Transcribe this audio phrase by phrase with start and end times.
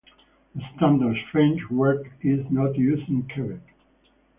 [0.55, 3.61] The standard French word is not used in Quebec.